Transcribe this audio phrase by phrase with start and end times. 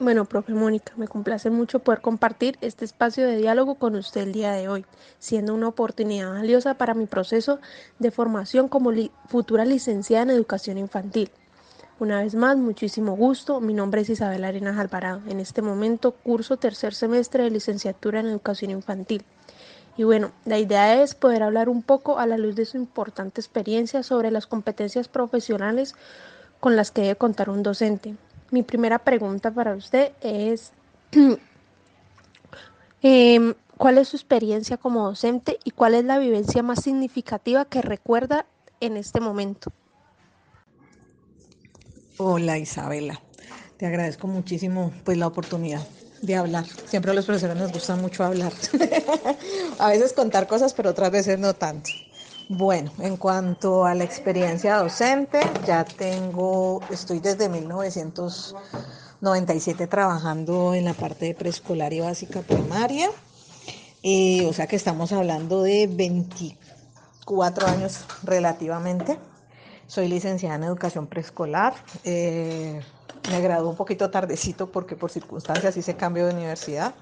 [0.00, 4.32] Bueno, profe Mónica, me complace mucho poder compartir este espacio de diálogo con usted el
[4.32, 4.86] día de hoy,
[5.18, 7.58] siendo una oportunidad valiosa para mi proceso
[7.98, 8.92] de formación como
[9.28, 11.30] futura licenciada en educación infantil.
[11.98, 13.60] Una vez más, muchísimo gusto.
[13.60, 15.20] Mi nombre es Isabel Arenas Alvarado.
[15.26, 19.22] En este momento curso tercer semestre de licenciatura en educación infantil.
[19.98, 23.42] Y bueno, la idea es poder hablar un poco a la luz de su importante
[23.42, 25.94] experiencia sobre las competencias profesionales
[26.58, 28.16] con las que debe contar un docente.
[28.50, 30.72] Mi primera pregunta para usted es,
[33.02, 37.80] eh, ¿cuál es su experiencia como docente y cuál es la vivencia más significativa que
[37.80, 38.46] recuerda
[38.80, 39.72] en este momento?
[42.16, 43.20] Hola Isabela,
[43.76, 45.86] te agradezco muchísimo pues la oportunidad
[46.20, 46.66] de hablar.
[46.86, 48.52] Siempre a los profesores nos gusta mucho hablar.
[49.78, 51.90] a veces contar cosas, pero otras veces no tanto.
[52.52, 60.94] Bueno, en cuanto a la experiencia docente, ya tengo, estoy desde 1997 trabajando en la
[60.94, 63.08] parte de preescolar y básica primaria.
[64.02, 69.16] Eh, o sea que estamos hablando de 24 años relativamente.
[69.86, 71.74] Soy licenciada en educación preescolar.
[72.02, 72.80] Eh,
[73.30, 76.96] me gradué un poquito tardecito porque por circunstancias hice cambio de universidad.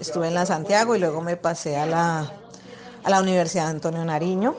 [0.00, 2.32] Estuve en la Santiago y luego me pasé a la,
[3.04, 4.56] a la Universidad Antonio Nariño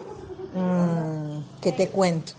[1.62, 2.34] ¿Qué te cuento?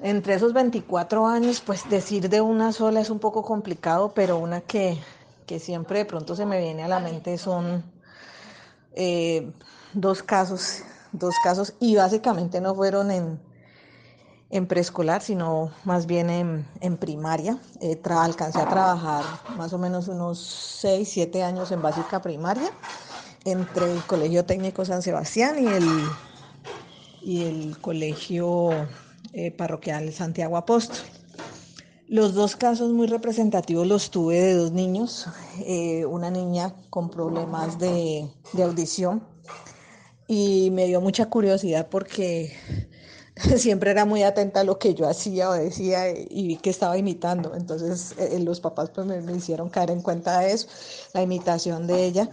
[0.00, 4.60] Entre esos 24 años, pues decir de una sola es un poco complicado, pero una
[4.60, 4.98] que,
[5.46, 7.82] que siempre de pronto se me viene a la mente son
[8.92, 9.50] eh,
[9.94, 10.82] dos casos,
[11.12, 13.40] dos casos, y básicamente no fueron en,
[14.50, 17.58] en preescolar, sino más bien en, en primaria.
[17.80, 19.24] Eh, alcancé a trabajar
[19.56, 20.38] más o menos unos
[20.82, 22.70] 6, 7 años en básica primaria,
[23.44, 25.84] entre el Colegio Técnico San Sebastián y el
[27.24, 28.70] y el Colegio
[29.32, 30.98] eh, Parroquial Santiago Apóstol.
[32.06, 35.26] Los dos casos muy representativos los tuve de dos niños,
[35.60, 39.22] eh, una niña con problemas de, de audición
[40.28, 42.52] y me dio mucha curiosidad porque
[43.56, 46.98] siempre era muy atenta a lo que yo hacía o decía y vi que estaba
[46.98, 47.54] imitando.
[47.54, 50.68] Entonces eh, los papás pues me, hicieron caer en cuenta de eso,
[51.14, 52.30] la imitación de ella.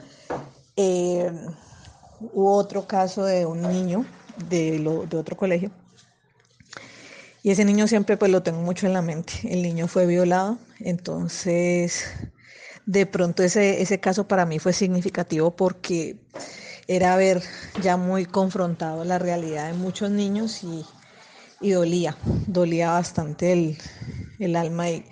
[2.33, 4.05] Hubo otro caso de un niño
[4.37, 5.71] de, otro colegio.
[7.43, 9.33] Y ese niño siempre pues lo tengo mucho en la mente.
[9.43, 12.05] El niño fue violado, entonces
[12.85, 16.17] de pronto ese, ese caso para mí fue significativo porque
[16.87, 17.41] era ver
[17.81, 20.85] ya muy confrontado la realidad de muchos niños y,
[21.61, 22.17] y dolía,
[22.47, 23.77] dolía bastante el,
[24.39, 25.05] el alma y,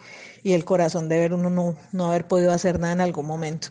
[0.44, 3.70] y, el corazón de ver uno no, no haber podido hacer nada en algún momento.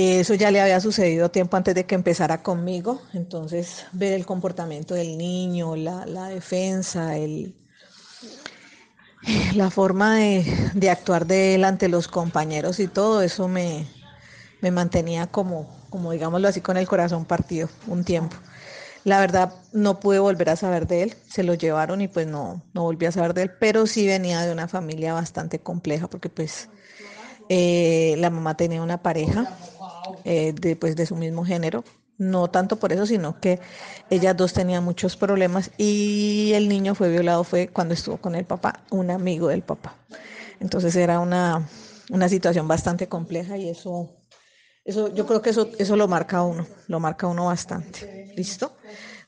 [0.00, 4.94] Eso ya le había sucedido tiempo antes de que empezara conmigo, entonces ver el comportamiento
[4.94, 7.56] del niño, la, la defensa, el,
[9.54, 13.88] la forma de, de, actuar de él ante los compañeros y todo eso me,
[14.60, 18.36] me mantenía como, como, digámoslo así, con el corazón partido un tiempo.
[19.02, 22.62] La verdad no pude volver a saber de él, se lo llevaron y pues no,
[22.72, 26.28] no volví a saber de él, pero sí venía de una familia bastante compleja porque
[26.28, 26.68] pues
[27.48, 29.58] eh, la mamá tenía una pareja
[30.24, 31.84] eh, de, pues, de su mismo género.
[32.18, 33.60] No tanto por eso, sino que
[34.10, 38.44] ellas dos tenían muchos problemas y el niño fue violado fue cuando estuvo con el
[38.44, 39.96] papá, un amigo del papá.
[40.60, 41.68] Entonces era una,
[42.10, 44.16] una situación bastante compleja y eso,
[44.84, 48.00] eso yo creo que eso, eso lo marca uno, lo marca uno bastante.
[48.34, 48.76] ¿Listo?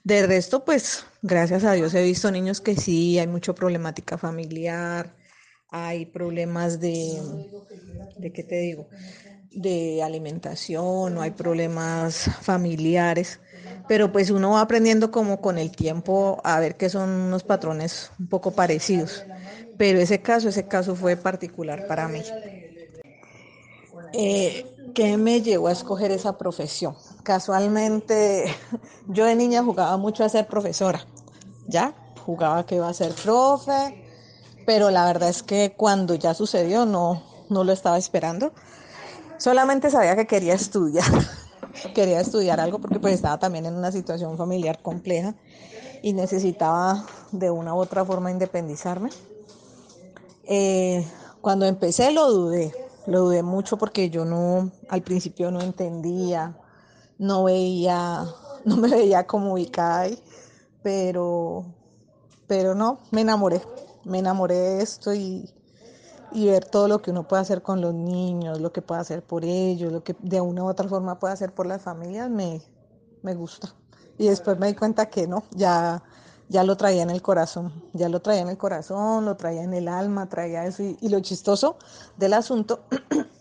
[0.02, 5.14] De resto, pues gracias a Dios he visto niños que sí, hay mucha problemática familiar,
[5.68, 7.20] hay problemas de,
[8.16, 8.88] ¿de qué te digo?
[9.52, 13.40] De alimentación, no hay problemas familiares,
[13.88, 18.10] pero pues uno va aprendiendo como con el tiempo a ver que son unos patrones
[18.18, 19.24] un poco parecidos.
[19.76, 22.22] Pero ese caso, ese caso fue particular para mí.
[24.12, 26.96] Eh, ¿Qué me llevó a escoger esa profesión?
[27.22, 28.44] Casualmente,
[29.08, 31.06] yo de niña jugaba mucho a ser profesora,
[31.66, 31.94] ¿ya?
[32.24, 34.04] Jugaba que iba a ser profe,
[34.66, 38.52] pero la verdad es que cuando ya sucedió no, no lo estaba esperando
[39.40, 41.10] Solamente sabía que quería estudiar,
[41.94, 45.34] quería estudiar algo porque pues estaba también en una situación familiar compleja
[46.02, 49.08] y necesitaba de una u otra forma independizarme.
[50.44, 51.06] Eh,
[51.40, 52.74] cuando empecé lo dudé,
[53.06, 56.54] lo dudé mucho porque yo no, al principio no entendía,
[57.16, 58.26] no veía,
[58.66, 60.22] no me veía como ubicada ahí,
[60.82, 61.64] pero,
[62.46, 63.62] pero no, me enamoré,
[64.04, 65.48] me enamoré de esto y,
[66.32, 69.22] y ver todo lo que uno puede hacer con los niños, lo que puede hacer
[69.22, 72.62] por ellos, lo que de una u otra forma puede hacer por las familias, me,
[73.22, 73.74] me gusta.
[74.18, 76.02] Y después me di cuenta que no, ya,
[76.48, 79.74] ya lo traía en el corazón, ya lo traía en el corazón, lo traía en
[79.74, 80.82] el alma, traía eso.
[80.82, 81.76] Y, lo chistoso
[82.16, 82.84] del asunto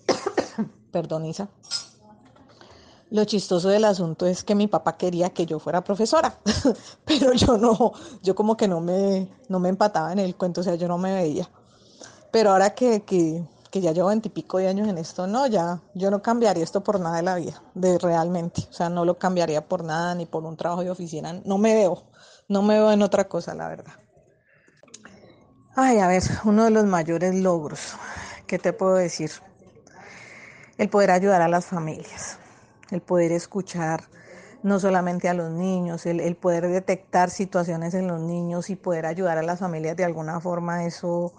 [0.91, 1.49] perdón Isa.
[3.11, 6.37] Lo chistoso del asunto es que mi papá quería que yo fuera profesora,
[7.05, 10.63] pero yo no, yo como que no me, no me empataba en el cuento, o
[10.63, 11.49] sea, yo no me veía.
[12.31, 16.11] Pero ahora que, que, que ya llevo veintipico de años en esto, no, ya, yo
[16.11, 19.67] no cambiaría esto por nada de la vida, de realmente, o sea, no lo cambiaría
[19.67, 22.03] por nada, ni por un trabajo de oficina, no me veo,
[22.47, 23.93] no me veo en otra cosa, la verdad.
[25.75, 27.95] Ay, a ver, uno de los mayores logros,
[28.47, 29.31] ¿qué te puedo decir?
[30.77, 32.39] El poder ayudar a las familias
[32.91, 34.03] el poder escuchar
[34.61, 39.37] no solamente a los niños, el, poder detectar situaciones en los niños y poder ayudar
[39.37, 41.33] a las familias de alguna forma, eso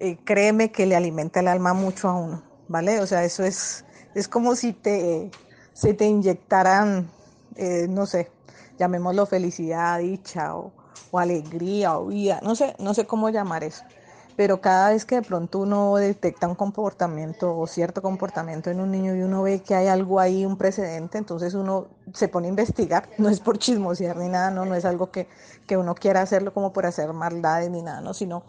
[0.00, 3.00] eh, créeme que le alimenta el alma mucho a uno, ¿vale?
[3.00, 3.84] O sea, eso es,
[4.14, 5.30] es como si te,
[5.72, 7.10] se te inyectaran,
[7.56, 8.30] eh, no sé,
[8.78, 10.72] llamémoslo felicidad, dicha o,
[11.10, 13.84] o alegría o vida, no sé, no sé cómo llamar eso
[14.38, 18.92] pero cada vez que de pronto uno detecta un comportamiento o cierto comportamiento en un
[18.92, 22.50] niño y uno ve que hay algo ahí, un precedente, entonces uno se pone a
[22.50, 25.26] investigar, no es por chismosear ni nada, no, no es algo que,
[25.66, 28.44] que uno quiera hacerlo como por hacer maldades ni nada, no, sino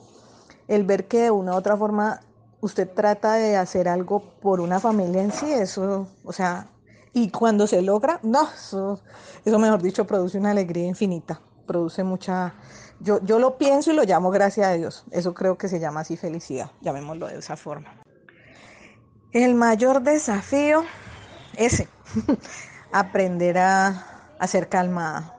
[0.70, 2.22] el ver que de una u otra forma
[2.62, 6.68] usted trata de hacer algo por una familia en sí, eso, o sea,
[7.12, 9.02] y cuando se logra, no, eso,
[9.44, 12.54] eso mejor dicho, produce una alegría infinita, produce mucha
[13.02, 15.06] yo, yo lo pienso y lo llamo gracias a Dios.
[15.12, 17.96] Eso creo que se llama así felicidad, llamémoslo de esa forma.
[19.32, 20.84] El mayor desafío,
[21.56, 21.88] ese,
[22.92, 25.34] aprender a, a ser calmada,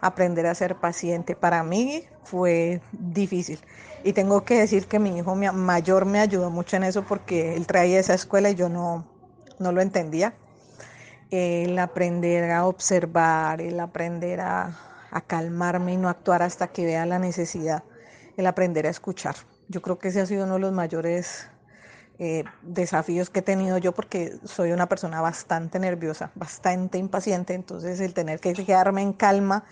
[0.00, 1.36] aprender a ser paciente.
[1.36, 3.60] Para mí fue difícil.
[4.02, 7.66] Y tengo que decir que mi hijo mayor me ayudó mucho en eso porque él
[7.66, 9.06] traía esa escuela y yo no,
[9.58, 10.34] no lo entendía.
[11.30, 14.76] El aprender a observar, el aprender a,
[15.10, 17.84] a calmarme y no actuar hasta que vea la necesidad,
[18.36, 19.36] el aprender a escuchar.
[19.68, 21.48] Yo creo que ese ha sido uno de los mayores
[22.18, 28.00] eh, desafíos que he tenido yo porque soy una persona bastante nerviosa, bastante impaciente, entonces
[28.00, 29.64] el tener que quedarme en calma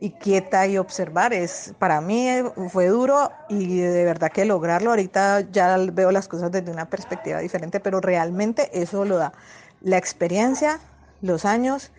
[0.00, 1.32] y quieta y observar.
[1.32, 4.90] Es para mí eh, fue duro y de verdad que lograrlo.
[4.90, 9.32] Ahorita ya veo las cosas desde una perspectiva diferente, pero realmente eso lo da
[9.80, 10.80] la experiencia,
[11.20, 11.92] los años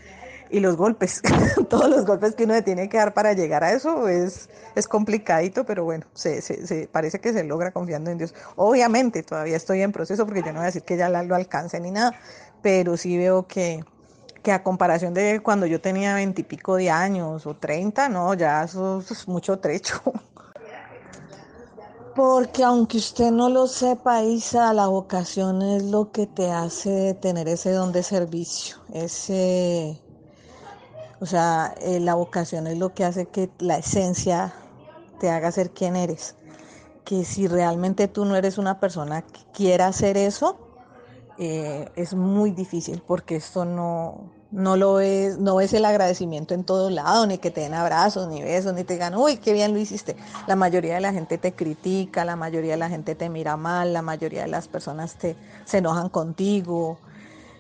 [0.50, 1.22] y los golpes,
[1.70, 4.88] todos los golpes que uno le tiene que dar para llegar a eso es, es
[4.88, 8.34] complicadito, pero bueno, se, se, parece que se logra confiando en Dios.
[8.56, 11.80] Obviamente todavía estoy en proceso porque yo no voy a decir que ya lo alcance
[11.80, 12.14] ni nada,
[12.62, 13.84] pero sí veo que,
[14.52, 19.28] a comparación de cuando yo tenía veintipico de años o treinta, no, ya eso, es
[19.28, 20.02] mucho trecho.
[22.16, 27.48] Porque aunque usted no lo sepa, Isa, la vocación es lo que te hace tener
[27.48, 30.02] ese don de servicio, ese
[31.22, 34.54] o sea, eh, la vocación es lo que hace que la esencia
[35.20, 36.36] te haga ser quien eres.
[37.04, 40.58] Que si realmente tú no eres una persona que quiera hacer eso,
[41.38, 46.64] eh, es muy difícil porque esto no, no lo ves, no ves el agradecimiento en
[46.64, 49.74] todo lado, ni que te den abrazos, ni besos, ni te digan, uy, qué bien
[49.74, 50.16] lo hiciste.
[50.48, 53.94] La mayoría de la gente te critica, la mayoría de la gente te mira mal,
[53.94, 55.36] la mayoría de las personas te,
[55.66, 56.98] se enojan contigo.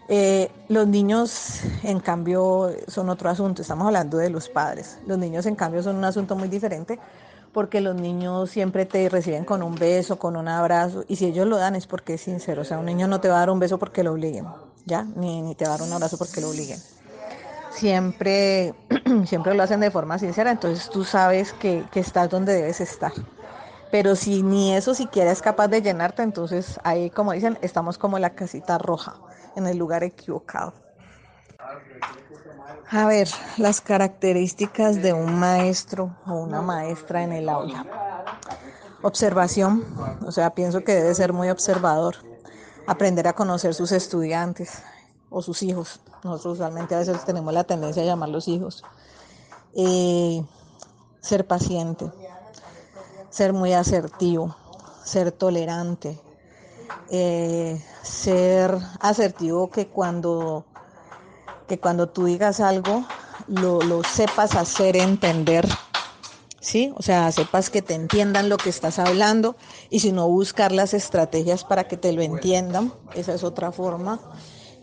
[0.07, 3.61] Eh, los niños, en cambio, son otro asunto.
[3.61, 4.97] Estamos hablando de los padres.
[5.05, 6.99] Los niños, en cambio, son un asunto muy diferente
[7.53, 11.47] porque los niños siempre te reciben con un beso, con un abrazo, y si ellos
[11.47, 12.61] lo dan es porque es sincero.
[12.61, 14.45] O sea, un niño no te va a dar un beso porque lo obliguen,
[14.89, 15.03] ¿ya?
[15.15, 16.81] Ni, ni te dar un abrazo porque lo obliguen.
[17.71, 18.73] Siempre,
[19.25, 23.13] siempre lo hacen de forma sincera, entonces tú sabes que, que estás donde debes estar.
[23.91, 28.19] Pero si ni eso siquiera es capaz de llenarte, entonces ahí, como dicen, estamos como
[28.19, 29.15] la casita roja
[29.55, 30.73] en el lugar equivocado.
[32.91, 33.27] A ver,
[33.57, 37.85] las características de un maestro o una maestra en el aula.
[39.01, 39.85] Observación,
[40.25, 42.28] o sea, pienso que debe ser muy observador.
[42.89, 44.81] Aprender a conocer sus estudiantes
[45.29, 45.99] o sus hijos.
[46.23, 48.83] Nosotros usualmente a veces tenemos la tendencia a llamarlos hijos.
[49.75, 50.43] Eh,
[51.21, 52.11] ser paciente,
[53.29, 54.55] ser muy asertivo,
[55.03, 56.19] ser tolerante,
[57.11, 60.65] eh, ser asertivo que cuando,
[61.67, 63.05] que cuando tú digas algo
[63.47, 65.67] lo, lo, sepas hacer entender,
[66.59, 66.93] ¿sí?
[66.95, 69.55] O sea, sepas que te entiendan lo que estás hablando
[69.89, 74.19] y si no buscar las estrategias para que te lo entiendan, esa es otra forma.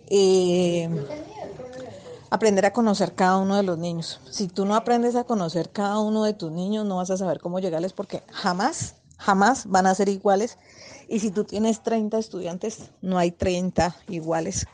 [0.08, 0.88] Eh,
[2.30, 4.20] aprender a conocer cada uno de los niños.
[4.30, 7.40] Si tú no aprendes a conocer cada uno de tus niños, no vas a saber
[7.40, 10.58] cómo llegarles porque jamás, jamás van a ser iguales
[11.08, 14.66] y si tú tienes 30 estudiantes, no hay 30 iguales.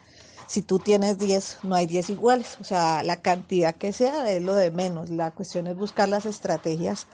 [0.52, 2.58] Si tú tienes 10, no hay 10 iguales.
[2.60, 5.08] O sea, la cantidad que sea es lo de menos.
[5.08, 7.06] La cuestión es buscar las estrategias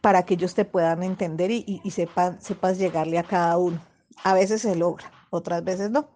[0.00, 3.80] para que ellos te puedan entender y, sepan, sepas llegarle a cada uno.
[4.24, 6.08] A veces se logra, otras veces no.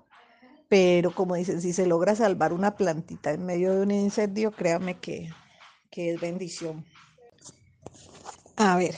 [0.68, 4.98] pero como dicen, si se logra salvar una plantita en medio de un incendio, créame
[4.98, 5.30] que,
[5.88, 6.84] que es bendición.
[8.56, 8.96] A ver,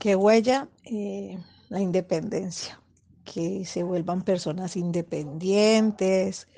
[0.00, 0.66] ¿qué huella?
[0.82, 1.38] Eh,
[1.68, 2.80] la independencia,
[3.24, 6.48] que se vuelvan personas independientes,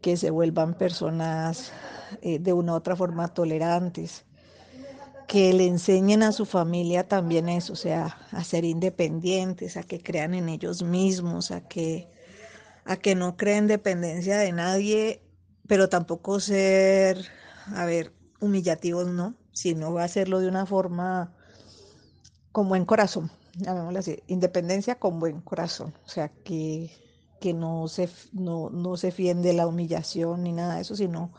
[0.00, 1.72] que se vuelvan personas
[2.22, 4.24] eh, de una u otra forma tolerantes,
[5.26, 10.00] que le enseñen a su familia también eso, o sea, a ser independientes, a que
[10.00, 12.08] crean en ellos mismos, a que,
[12.84, 15.22] a que no creen dependencia de nadie,
[15.66, 17.26] pero tampoco ser,
[17.74, 21.34] a ver, humillativos, no, sino hacerlo de una forma
[22.52, 26.90] con buen corazón, llamémoslo así, independencia con buen corazón, o sea, que,
[27.40, 31.30] que no, se, no, no se fíen de la humillación ni nada de eso, sino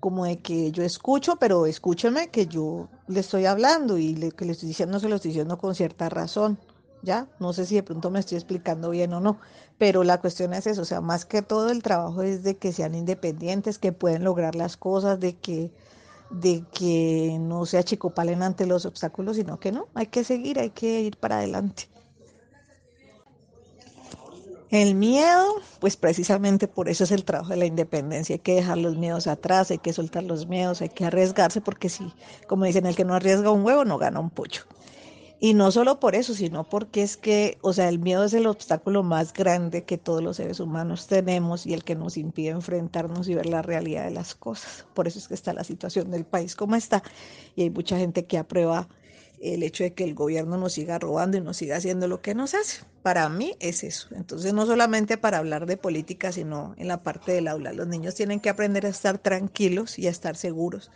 [0.00, 4.52] como de que yo escucho, pero escúcheme que yo le estoy hablando y que le
[4.52, 6.58] estoy diciendo se lo estoy diciendo con cierta razón,
[7.02, 7.28] ¿ya?
[7.38, 9.38] No sé si de pronto me estoy explicando bien o no,
[9.78, 12.72] pero la cuestión es eso, o sea, más que todo el trabajo es de que
[12.72, 15.70] sean independientes, que pueden lograr las cosas, de que
[16.30, 20.70] de que no se achicopalen ante los obstáculos, sino que no, hay que seguir, hay
[20.70, 21.89] que ir para adelante.
[24.70, 25.46] El miedo,
[25.80, 28.34] pues precisamente por eso es el trabajo de la independencia.
[28.34, 31.88] Hay que dejar los miedos atrás, hay que soltar los miedos, hay que arriesgarse, porque
[31.88, 32.12] si,
[32.46, 34.62] como dicen, el que no arriesga un huevo no gana un pollo.
[35.40, 38.46] Y no solo por eso, sino porque es que, o sea, el miedo es el
[38.46, 43.26] obstáculo más grande que todos los seres humanos tenemos y el que nos impide enfrentarnos
[43.28, 44.84] y ver la realidad de las cosas.
[44.94, 47.02] Por eso es que está la situación del país como está.
[47.56, 48.86] Y hay mucha gente que aprueba
[49.40, 52.34] el hecho de que el gobierno nos siga robando y nos siga haciendo lo que
[52.34, 52.82] nos hace.
[53.02, 54.08] Para mí es eso.
[54.14, 57.72] Entonces, no solamente para hablar de política, sino en la parte del aula.
[57.72, 60.90] Los niños tienen que aprender a estar tranquilos y a estar seguros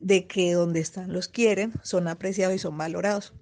[0.00, 3.34] de que donde están los quieren, son apreciados y son valorados.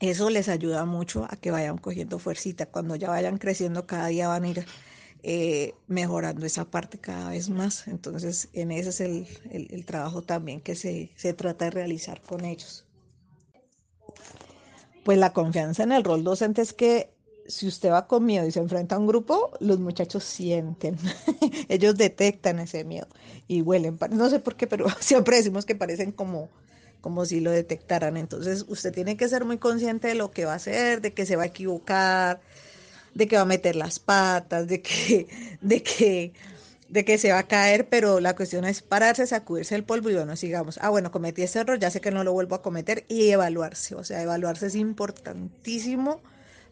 [0.00, 2.66] Eso les ayuda mucho a que vayan cogiendo fuercita.
[2.66, 4.66] Cuando ya vayan creciendo, cada día van a ir
[5.22, 7.86] eh, mejorando esa parte cada vez más.
[7.86, 12.44] Entonces, en ese es el, el, trabajo también que se, se trata de realizar con
[12.44, 12.87] ellos
[15.08, 17.08] pues la confianza en el rol docente es que
[17.46, 20.98] si usted va con miedo y se enfrenta a un grupo, los muchachos sienten,
[21.70, 23.08] ellos detectan ese miedo
[23.46, 23.98] y huelen.
[24.10, 26.50] No sé por qué, pero siempre decimos que parecen como,
[27.00, 28.18] como si lo detectaran.
[28.18, 31.24] Entonces usted tiene que ser muy consciente de lo que va a hacer, de que
[31.24, 32.42] se va a equivocar,
[33.14, 35.26] de que va a meter las patas, de que,
[35.62, 36.34] de que
[36.88, 40.14] de que se va a caer, pero la cuestión es pararse, sacudirse el polvo y
[40.14, 40.78] bueno, sigamos.
[40.82, 43.94] Ah, bueno, cometí ese error, ya sé que no lo vuelvo a cometer y evaluarse.
[43.94, 46.22] O sea, evaluarse es importantísimo.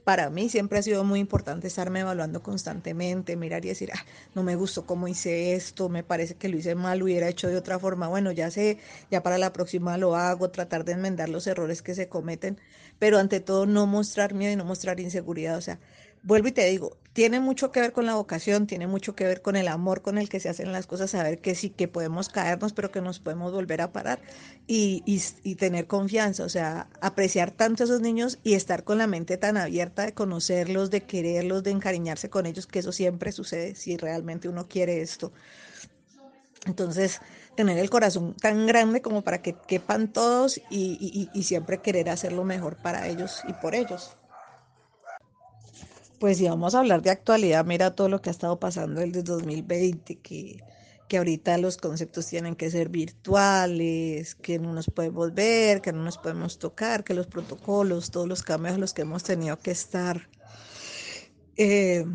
[0.04, 4.06] Para mí siempre ha sido muy importante estarme evaluando constantemente, mirar y decir, ah,
[4.36, 7.48] no me gustó cómo hice esto, me parece que lo hice mal, lo hubiera hecho
[7.48, 8.06] de otra forma.
[8.08, 8.78] Bueno, ya sé,
[9.10, 12.60] ya para la próxima lo hago, tratar de enmendar los errores que se cometen,
[13.00, 15.56] pero ante todo no mostrar miedo y no mostrar inseguridad.
[15.56, 15.80] O sea,
[16.22, 19.40] vuelvo y te digo, tiene mucho que ver con la vocación, tiene mucho que ver
[19.40, 22.28] con el amor con el que se hacen las cosas, saber que sí, que podemos
[22.28, 24.20] caernos, pero que nos podemos volver a parar
[24.66, 29.06] y, y, tener confianza, o sea, apreciar tanto a esos niños y estar con la
[29.06, 33.76] mente tan abierta de conocerlos, de quererlos, de encariñarse con ellos, que eso siempre sucede
[33.76, 35.32] si realmente uno quiere esto.
[36.66, 37.22] Entonces,
[37.54, 42.32] tener el corazón tan grande como para que quepan todos y, y siempre querer hacer
[42.34, 44.18] lo mejor para ellos y por ellos.
[46.18, 49.12] Pues si vamos a hablar de actualidad, mira todo lo que ha estado pasando el
[49.12, 50.64] de 2020, que,
[51.08, 56.02] que ahorita los conceptos tienen que ser virtuales, que no nos podemos ver, que no
[56.02, 59.72] nos podemos tocar, que los protocolos, todos los cambios a los que hemos tenido que
[59.72, 60.26] estar,
[61.58, 62.06] eh,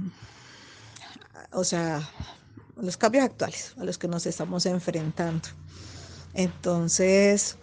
[1.51, 2.01] o sea,
[2.77, 5.47] los cambios actuales a los que nos estamos enfrentando.
[6.33, 7.57] Entonces,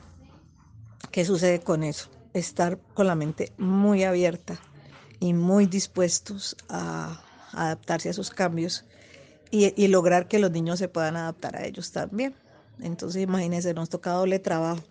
[1.11, 2.09] ¿qué sucede con eso?
[2.33, 4.61] Estar con la mente muy abierta
[5.21, 7.23] y muy dispuestos a,
[7.53, 8.85] adaptarse a esos cambios
[9.51, 12.35] y, lograr que los niños se puedan adaptar a ellos también.
[12.81, 14.83] Entonces, imagínense, nos toca doble trabajo.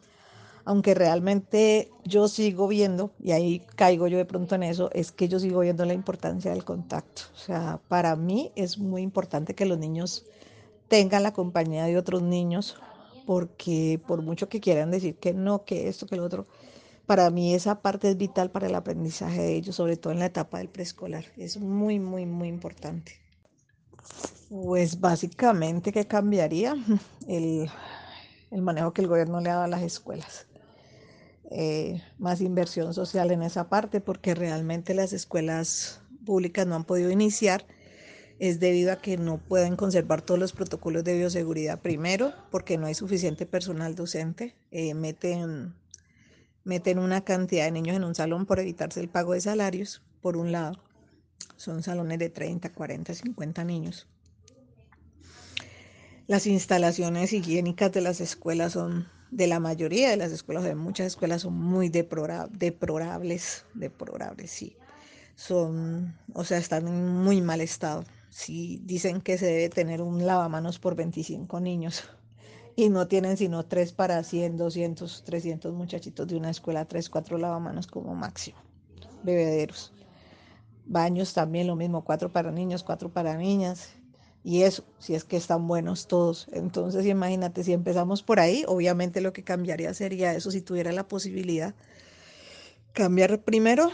[0.66, 5.30] Aunque realmente yo sigo viendo, y ahí caigo yo de pronto en eso, es que
[5.30, 7.22] yo sigo viendo la importancia del contacto.
[7.36, 10.26] O sea, para mí es muy importante que los niños
[10.90, 12.76] tengan la compañía de otros niños,
[13.26, 16.48] porque por mucho que quieran decir que no, que esto, que lo otro,
[17.08, 20.26] para mí esa parte es vital para el aprendizaje de ellos, sobre todo en la
[20.26, 21.24] etapa del preescolar.
[21.38, 23.14] Es muy, muy, muy importante.
[24.50, 26.76] Pues básicamente, ¿qué cambiaría?
[27.28, 27.70] El,
[28.62, 30.48] manejo que el gobierno le ha dado a las escuelas.
[31.52, 37.12] Eh, más inversión social en esa parte, porque realmente las escuelas públicas no han podido
[37.12, 37.66] iniciar,
[38.40, 41.82] es debido a que no pueden conservar todos los protocolos de bioseguridad.
[41.82, 45.74] Primero, porque no hay suficiente personal docente, eh, meten
[46.68, 50.36] meten una cantidad de niños en un salón por evitarse el pago de salarios, por
[50.36, 50.84] un lado.
[51.56, 54.08] Son salones de 30, 40, 50 niños.
[56.28, 61.08] Las instalaciones higiénicas de las escuelas son, de la mayoría de las escuelas, de muchas
[61.08, 64.76] escuelas son muy deplorables, deplorables, sí.
[65.36, 68.04] Son, o sea, están en muy mal estado.
[68.30, 72.04] Sí, dicen que se debe tener un lavamanos por 25 niños
[72.78, 77.40] y no tienen sino tres para 100, 200, 300 muchachitos de una escuela, tres, cuatro
[77.40, 78.60] lavamanos como máximo,
[79.24, 79.92] bebederos.
[80.86, 83.90] Baños también lo mismo, cuatro para niños, cuatro para niñas,
[84.44, 86.48] y eso, si es que están buenos todos.
[86.54, 91.08] Entonces, imagínate, si empezamos por ahí, obviamente lo que cambiaría sería eso, si tuviera la
[91.08, 91.74] posibilidad.
[92.94, 93.90] Cambiar primero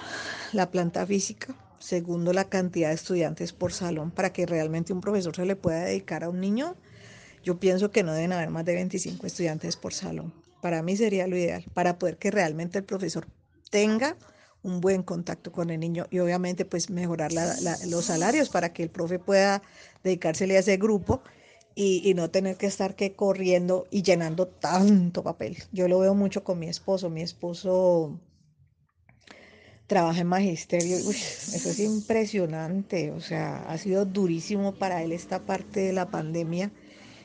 [0.52, 5.34] la planta física, segundo la cantidad de estudiantes por salón, para que realmente un profesor
[5.38, 6.76] se le pueda dedicar a un niño.
[7.44, 10.34] Yo pienso que no deben haber más de 25 estudiantes por salón.
[10.62, 13.28] Para mí sería lo ideal, para poder que realmente el profesor
[13.70, 14.16] tenga
[14.62, 18.90] un buen contacto con el niño y obviamente pues mejorar los salarios para que el
[18.90, 19.62] profe pueda
[20.04, 21.22] dedicársele a ese grupo
[21.76, 25.58] y, no tener que estar que corriendo y llenando tanto papel.
[25.72, 27.10] Yo lo veo mucho con mi esposo.
[27.10, 28.20] Mi esposo
[29.88, 30.98] trabaja en magisterio.
[30.98, 33.12] eso es impresionante.
[33.12, 36.72] O sea, ha sido durísimo para él esta parte de la pandemia,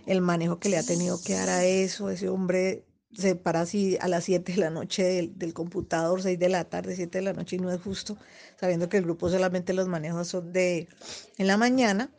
[0.09, 2.11] el manejo que le ha tenido que dar a eso.
[2.11, 6.49] Ese hombre se para así a las 7 de la noche del, computador, 6 de
[6.49, 8.17] la tarde, 7 de la noche y no es justo,
[8.59, 10.89] sabiendo que el grupo solamente los manejos son de
[11.37, 12.11] en la mañana,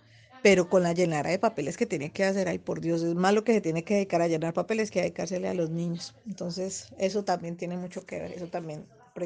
[0.42, 3.44] pero con la llenara de papeles que tiene que hacer, ay por Dios, es malo
[3.44, 6.16] que se tiene que dedicar a llenar papeles que dedicársele a los niños.
[6.28, 8.86] Entonces, eso también tiene mucho que ver, eso también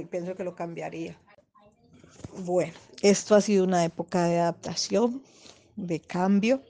[0.09, 1.17] pienso que lo cambiaría.
[2.45, 5.21] Bueno, esto ha sido una época de adaptación,
[5.75, 6.61] de cambio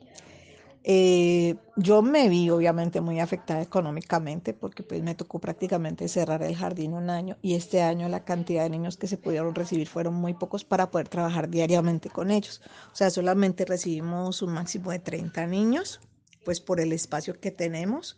[0.85, 6.57] eh, yo me vi obviamente muy afectada económicamente porque pues me tocó prácticamente cerrar el
[6.57, 10.13] jardín un año y este año la cantidad de niños que se pudieron recibir fueron
[10.15, 12.61] muy pocos para poder trabajar diariamente con ellos.
[12.91, 16.01] O sea, solamente recibimos un máximo de 30 niños,
[16.43, 18.17] pues por el espacio que tenemos.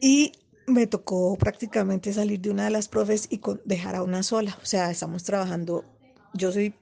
[0.00, 0.32] Y
[0.66, 4.58] me tocó prácticamente salir de una de las profes y dejar a una sola.
[4.62, 5.84] O sea, estamos trabajando,
[6.32, 6.74] yo soy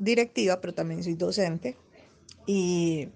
[0.00, 1.78] directiva, pero también soy docente
[2.46, 3.08] y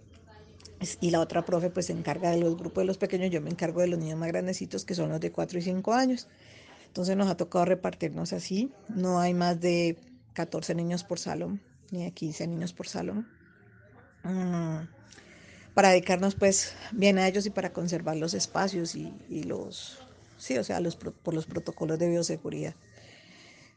[1.01, 3.51] y la otra profe pues se encarga de los grupos de los pequeños, yo me
[3.51, 6.29] encargo de los niños más grandecitos que son los de 4 y 5 años.
[6.87, 9.99] Entonces nos ha tocado repartirnos así, no hay más de
[10.35, 13.29] 14 niños por salón, ni de 15 niños por salón.
[14.25, 14.87] Mm,
[15.75, 19.99] para dedicarnos pues bien a ellos y para conservar los espacios y, los,
[20.37, 22.75] sí, o sea, los, por los protocolos de bioseguridad.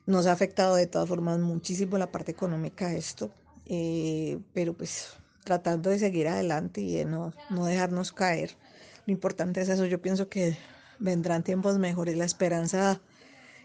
[0.05, 3.31] Nos ha afectado de todas formas muchísimo la parte económica esto,
[3.65, 5.13] eh, pero pues
[5.45, 8.57] tratando de seguir adelante y de no, no dejarnos caer.
[9.05, 10.57] Lo importante es eso, yo pienso que
[10.99, 12.99] vendrán tiempos mejores, la esperanza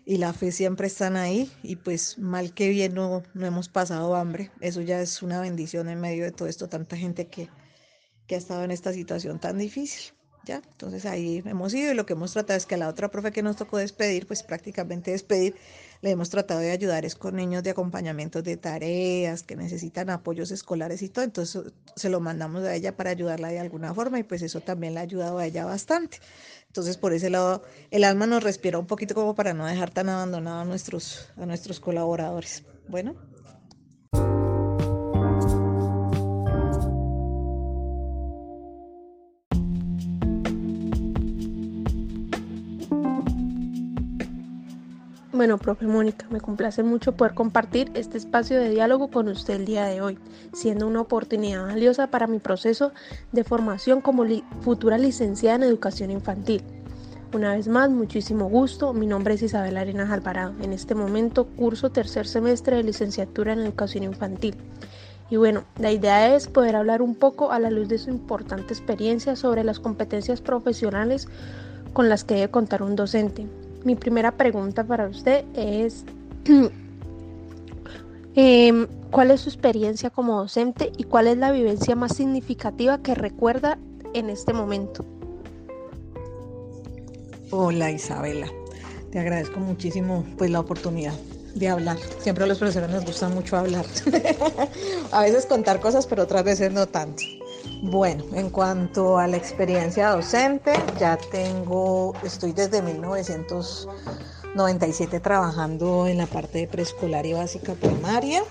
[0.04, 4.14] y la fe siempre están ahí y pues mal que bien no, no hemos pasado
[4.14, 7.48] hambre, eso ya es una bendición en medio de todo esto, tanta gente que,
[8.26, 10.12] que ha estado en esta situación tan difícil.
[10.46, 10.62] ¿Ya?
[10.72, 13.30] Entonces ahí hemos ido y lo que hemos tratado es que a la otra profe
[13.30, 15.54] que nos tocó despedir, pues prácticamente despedir,
[16.02, 20.50] le hemos tratado de ayudar es con niños de acompañamiento de tareas, que necesitan apoyos
[20.50, 24.22] escolares y todo, entonces se lo mandamos a ella para ayudarla de alguna forma y
[24.22, 26.18] pues eso también le ha ayudado a ella bastante.
[26.68, 30.08] Entonces por ese lado el alma nos respira un poquito como para no dejar tan
[30.08, 32.64] abandonado a nuestros, a nuestros colaboradores.
[32.88, 33.29] Bueno.
[45.32, 49.64] Bueno, profe Mónica, me complace mucho poder compartir este espacio de diálogo con usted el
[49.64, 50.18] día de hoy,
[50.52, 52.90] siendo una oportunidad valiosa para mi proceso
[53.30, 54.24] de formación como
[54.60, 56.64] futura licenciada en educación infantil.
[57.32, 58.92] Una vez más, muchísimo gusto.
[58.92, 60.52] Mi nombre es Isabel Arenas Alvarado.
[60.62, 64.56] En este momento curso tercer semestre de licenciatura en educación infantil.
[65.30, 68.74] Y bueno, la idea es poder hablar un poco a la luz de su importante
[68.74, 71.28] experiencia sobre las competencias profesionales
[71.92, 73.46] con las que debe contar un docente,
[73.84, 76.04] mi primera pregunta para usted es,
[78.34, 83.14] em, ¿cuál es su experiencia como docente y cuál es la vivencia más significativa que
[83.14, 83.78] recuerda
[84.14, 85.04] en este momento?
[87.50, 88.46] Hola Isabela,
[89.10, 91.14] te agradezco muchísimo pues la oportunidad
[91.54, 91.96] de hablar.
[92.20, 93.84] Siempre a los profesores nos gusta mucho hablar.
[95.12, 97.22] a veces contar cosas, pero otras veces no tanto.
[97.82, 106.26] Bueno, en cuanto a la experiencia docente, ya tengo, estoy desde 1997 trabajando en la
[106.26, 108.42] parte de preescolar y básica primaria.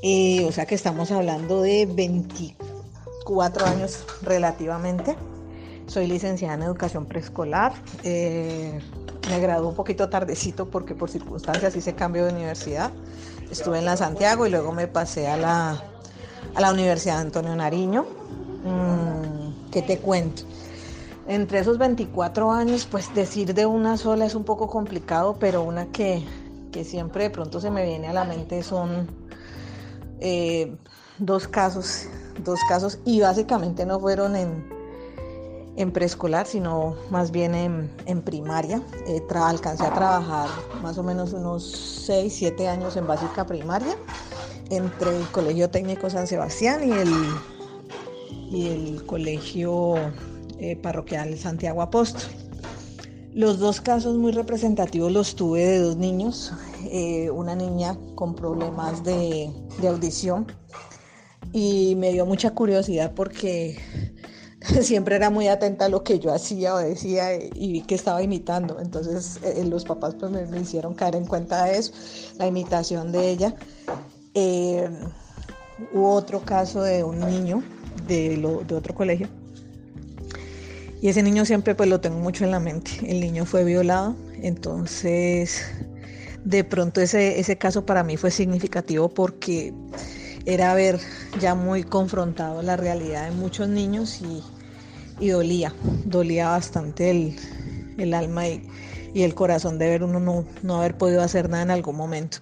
[0.00, 5.16] Eh, o sea que estamos hablando de 24 años relativamente.
[5.88, 7.72] Soy licenciada en educación preescolar.
[8.04, 8.78] Eh,
[9.28, 12.92] me gradué un poquito tardecito porque por circunstancias hice cambio de universidad.
[13.50, 15.82] Estuve en la Santiago y luego me pasé a la,
[16.54, 18.06] a la Universidad Antonio Nariño
[18.66, 20.42] Mm, ¿qué te cuento?
[21.28, 25.86] Entre esos 24 años, pues decir de una sola es un poco complicado, pero una
[25.86, 26.24] que,
[26.72, 29.08] que siempre de pronto se me viene a la mente son
[30.20, 30.76] eh,
[31.18, 32.08] dos casos,
[32.44, 34.68] dos casos, y básicamente no fueron en,
[35.76, 38.82] en preescolar, sino más bien en, primaria.
[39.06, 40.48] Eh, alcancé a trabajar
[40.82, 41.64] más o menos unos
[42.06, 43.96] 6, 7 años en básica primaria,
[44.70, 47.12] entre el Colegio Técnico San Sebastián y el,
[48.50, 49.94] y el Colegio
[50.58, 52.22] eh, parroquial Santiago Apóstol.
[53.34, 56.52] Los dos casos muy representativos los tuve de dos niños,
[56.84, 59.50] eh, una niña con problemas de,
[59.86, 60.46] audición
[61.52, 63.78] y me dio mucha curiosidad porque
[64.80, 68.22] siempre era muy atenta a lo que yo hacía o decía y vi que estaba
[68.22, 68.80] imitando.
[68.80, 71.92] Entonces eh, los papás pues me, hicieron caer en cuenta de eso,
[72.38, 73.54] la imitación de ella.
[75.92, 77.62] hubo otro caso de un niño
[78.06, 79.28] de, de otro colegio
[81.00, 82.90] y ese niño siempre pues lo tengo mucho en la mente.
[83.06, 85.62] El niño fue violado, entonces
[86.44, 89.74] de pronto ese, ese caso para mí fue significativo porque
[90.46, 90.98] era ver
[91.40, 94.20] ya muy confrontado la realidad de muchos niños
[95.20, 97.36] y, dolía, dolía bastante
[97.98, 98.62] el, alma y,
[99.14, 102.38] el corazón de ver uno no, no haber podido hacer nada en algún momento.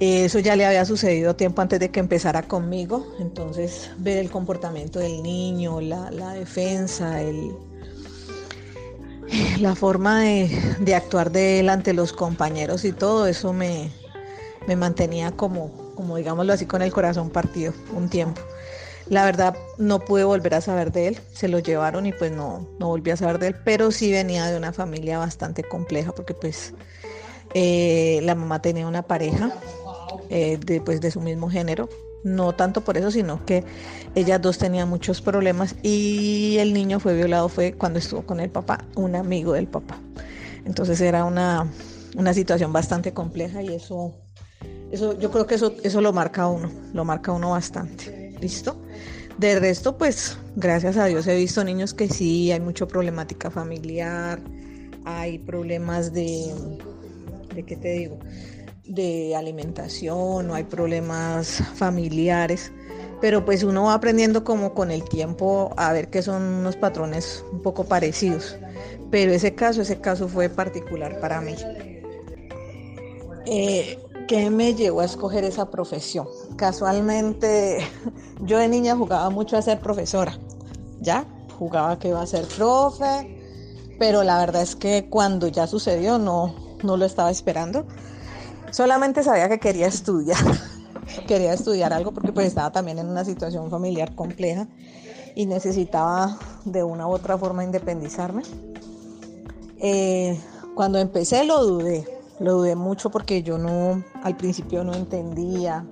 [0.00, 4.98] Eso ya le había sucedido tiempo antes de que empezara conmigo, entonces ver el comportamiento
[4.98, 7.20] del niño, la, defensa,
[9.60, 13.90] la forma de, actuar de él ante los compañeros y todo eso me,
[14.74, 18.40] mantenía como, como, digámoslo así, con el corazón partido un tiempo.
[19.10, 22.66] La verdad no pude volver a saber de él, se lo llevaron y pues no,
[22.78, 26.32] no volví a saber de él, pero sí venía de una familia bastante compleja porque
[26.32, 26.72] pues
[27.52, 29.52] eh, la mamá tenía una pareja
[30.28, 31.88] eh, de, pues, de su mismo género,
[32.22, 33.64] no tanto por eso, sino que
[34.14, 38.50] ellas dos tenían muchos problemas y el niño fue violado fue cuando estuvo con el
[38.50, 39.98] papá, un amigo del papá.
[40.64, 41.66] Entonces era una,
[42.34, 44.14] situación bastante compleja y eso,
[44.90, 48.36] eso yo creo que eso, eso lo marca uno, lo marca uno bastante.
[48.40, 48.80] ¿Listo?
[49.38, 54.40] De resto, pues gracias a Dios he visto niños que sí, hay mucha problemática familiar,
[55.04, 56.52] hay problemas de,
[57.54, 58.18] ¿de qué te digo?
[58.90, 62.72] De alimentación, no hay problemas familiares,
[63.20, 67.44] pero pues uno va aprendiendo como con el tiempo a ver que son unos patrones
[67.52, 68.56] un poco parecidos.
[69.10, 71.54] Pero ese caso, ese caso fue particular para mí.
[73.46, 76.26] Eh, ¿Qué me llevó a escoger esa profesión?
[76.56, 77.78] Casualmente,
[78.40, 80.36] yo de niña jugaba mucho a ser profesora,
[81.00, 81.24] ¿ya?
[81.58, 83.38] Jugaba que iba a ser profe,
[83.98, 87.86] pero la verdad es que cuando ya sucedió no, no lo estaba esperando
[88.70, 90.38] Solamente sabía que quería estudiar.
[91.26, 94.68] quería estudiar algo porque pues estaba también en una situación familiar compleja
[95.34, 98.42] y necesitaba de una u otra forma independizarme.
[99.78, 100.38] Eh,
[100.74, 102.06] cuando empecé lo dudé,
[102.38, 105.84] lo dudé mucho porque yo no, al principio no entendía,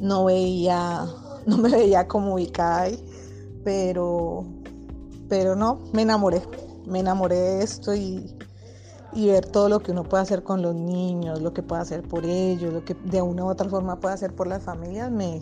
[0.00, 1.06] no veía,
[1.46, 2.88] no me veía como ubicada
[3.64, 4.46] pero,
[5.28, 6.40] pero no, me enamoré,
[6.86, 8.34] me enamoré de esto y,
[9.12, 12.02] y ver todo lo que uno puede hacer con los niños, lo que puede hacer
[12.02, 15.40] por ellos, lo que de una u otra forma puede hacer por las familias, me,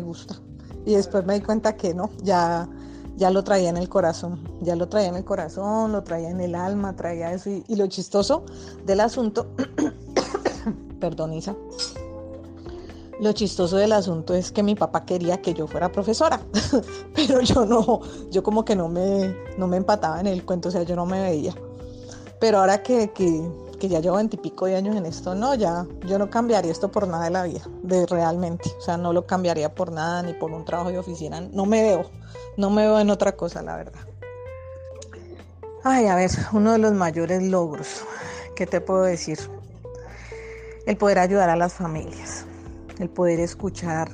[0.00, 0.36] gusta.
[0.84, 2.68] Y después me di cuenta que no, ya,
[3.16, 6.40] ya lo traía en el corazón, ya lo traía en el corazón, lo traía en
[6.40, 7.50] el alma, traía eso.
[7.50, 8.44] Y, lo chistoso
[8.86, 9.48] del asunto,
[11.00, 11.56] perdón Isa,
[13.20, 16.40] lo chistoso del asunto es que mi papá quería que yo fuera profesora,
[17.14, 20.72] pero yo no, yo como que no me, no me empataba en el cuento, o
[20.72, 21.54] sea, yo no me veía.
[22.40, 23.10] Pero ahora que,
[23.80, 27.24] ya llevo veintipico de años en esto, no, ya yo no cambiaría esto por nada
[27.24, 28.70] de la vida, de realmente.
[28.78, 31.40] O sea, no lo cambiaría por nada, ni por un trabajo de oficina.
[31.40, 32.10] No me veo,
[32.56, 34.00] no me veo en otra cosa, la verdad.
[35.82, 38.04] Ay, a ver, uno de los mayores logros,
[38.56, 39.38] ¿qué te puedo decir?
[40.86, 42.46] El poder ayudar a las familias,
[42.98, 44.08] el poder escuchar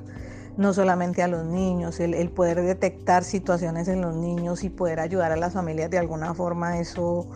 [0.57, 5.01] no solamente a los niños, el, el, poder detectar situaciones en los niños y poder
[5.01, 7.27] ayudar a las familias de alguna forma, eso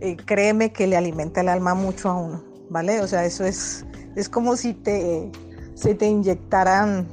[0.00, 3.00] eh, créeme que le alimenta el alma mucho a uno, ¿vale?
[3.00, 5.30] O sea, eso es, es como si te,
[5.74, 7.06] se te inyectaran,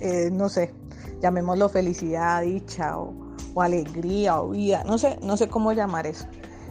[0.00, 0.72] eh, no sé,
[1.20, 3.14] llamémoslo felicidad, dicha o,
[3.60, 6.26] alegría o vida, no sé, no sé cómo llamar eso.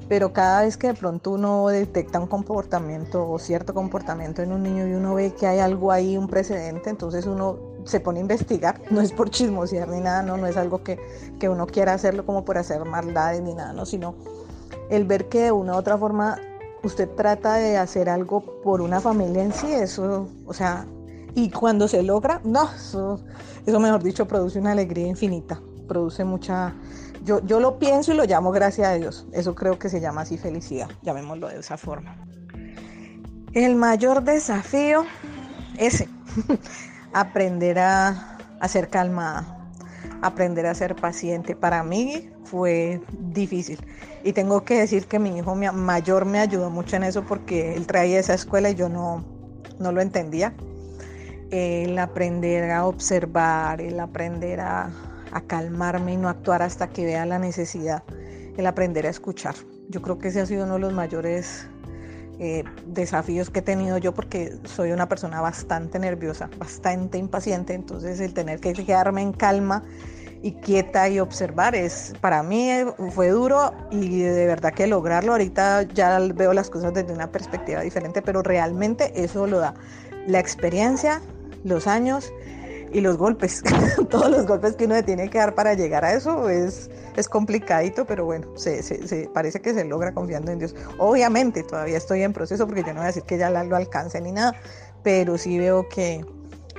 [0.07, 4.63] Pero cada vez que de pronto uno detecta un comportamiento o cierto comportamiento en un
[4.63, 8.21] niño y uno ve que hay algo ahí, un precedente, entonces uno se pone a
[8.21, 10.97] investigar, no es por chismosear ni nada, no, no es algo que,
[11.39, 14.15] que uno quiera hacerlo como por hacer maldades ni nada, no, sino
[14.89, 16.39] el ver que de una u otra forma
[16.83, 20.85] usted trata de hacer algo por una familia en sí, eso, o sea,
[21.35, 23.19] y cuando se logra, no, eso,
[23.65, 26.73] mejor dicho produce una alegría infinita, produce mucha,
[27.23, 29.27] yo, yo lo pienso y lo llamo gracias a Dios.
[29.33, 32.15] Eso creo que se llama así felicidad, llamémoslo de esa forma.
[33.53, 35.05] El mayor desafío,
[35.77, 36.09] ese,
[37.13, 39.69] aprender a, a ser calmada,
[40.21, 41.55] aprender a ser paciente.
[41.55, 43.01] Para mí fue
[43.33, 43.79] difícil.
[44.23, 47.85] Y tengo que decir que mi hijo mayor me ayudó mucho en eso porque él
[47.85, 49.23] traía esa escuela y yo no,
[49.79, 50.53] no lo entendía.
[51.51, 54.89] El aprender a observar, el aprender a,
[55.31, 58.03] a calmarme y no actuar hasta que vea la necesidad,
[58.57, 59.55] el aprender a escuchar.
[59.89, 61.67] Yo creo que ese ha sido uno de los mayores
[62.39, 68.19] eh, desafíos que he tenido yo porque soy una persona bastante nerviosa, bastante impaciente, entonces
[68.19, 69.83] el tener que quedarme en calma
[70.41, 75.31] y quieta y observar es para mí eh, fue duro y de verdad que lograrlo
[75.31, 79.73] ahorita ya veo las cosas desde una perspectiva diferente, pero realmente eso lo da
[80.27, 81.21] la experiencia,
[81.63, 82.31] los años
[82.91, 83.63] y los golpes,
[84.09, 88.05] todos los golpes que uno tiene que dar para llegar a eso es, es complicadito,
[88.05, 90.75] pero bueno, se, se, parece que se logra confiando en Dios.
[90.97, 94.21] Obviamente todavía estoy en proceso porque yo no voy a decir que ya lo alcance
[94.21, 94.53] ni nada,
[95.03, 96.25] pero sí veo que,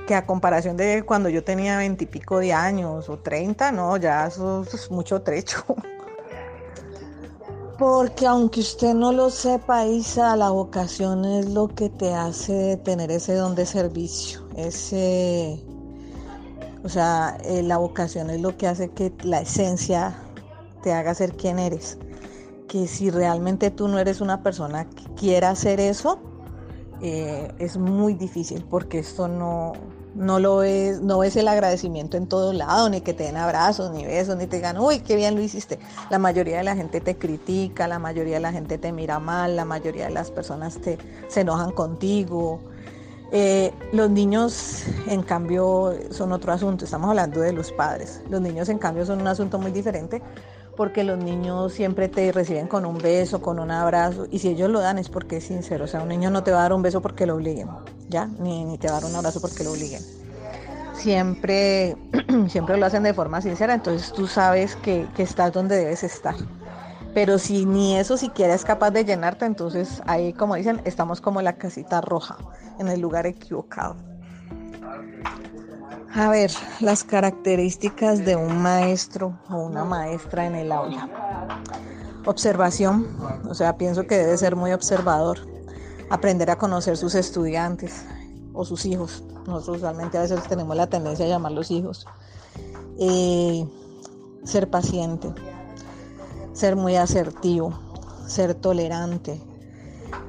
[0.09, 4.63] que a comparación de cuando yo tenía veintipico de años o treinta, no, ya eso
[4.63, 5.63] es mucho trecho.
[7.77, 13.11] Porque aunque usted no lo sepa, Isa, la vocación es lo que te hace tener
[13.11, 15.63] ese don de servicio, ese
[16.83, 20.15] o sea, eh, la vocación es lo que hace que la esencia
[20.81, 21.99] te haga ser quien eres.
[22.67, 26.19] Que si realmente tú no eres una persona que quiera hacer eso,
[27.01, 29.73] eh, es muy difícil porque esto no,
[30.19, 33.91] no lo ves, no ves el agradecimiento en todo lado, ni que te den abrazos,
[33.91, 35.79] ni besos, ni te digan, uy, qué bien lo hiciste.
[36.09, 39.55] La mayoría de la gente te critica, la mayoría de la gente te mira mal,
[39.55, 40.97] la mayoría de las personas te,
[41.29, 42.59] se enojan contigo.
[43.31, 46.83] Eh, los niños, en cambio, son otro asunto.
[46.83, 48.21] Estamos hablando de los padres.
[48.29, 50.21] Los niños, en cambio, son un asunto muy diferente
[50.75, 54.27] porque los niños siempre te reciben con un beso, con un abrazo.
[54.31, 55.85] Y si ellos lo dan es porque es sincero.
[55.85, 57.69] O sea, un niño no te va a dar un beso porque lo obliguen,
[58.09, 58.25] ¿ya?
[58.25, 60.03] Ni, ni te dar un abrazo porque lo obliguen.
[60.93, 61.95] Siempre,
[62.49, 63.73] siempre lo hacen de forma sincera.
[63.73, 66.35] Entonces tú sabes que, que estás donde debes estar.
[67.13, 71.41] Pero si ni eso siquiera es capaz de llenarte, entonces ahí, como dicen, estamos como
[71.41, 72.37] la casita roja,
[72.77, 73.95] en el lugar equivocado.
[76.13, 81.07] A ver, las características de un maestro o una maestra en el aula.
[82.25, 83.07] Observación,
[83.47, 85.39] o sea, pienso que debe ser muy observador.
[86.09, 88.05] Aprender a conocer sus estudiantes
[88.53, 89.23] o sus hijos.
[89.45, 92.05] Nosotros usualmente a veces tenemos la tendencia a llamarlos hijos.
[92.99, 93.65] Eh,
[94.43, 95.29] ser paciente,
[96.53, 97.73] ser muy asertivo,
[98.27, 99.41] ser tolerante,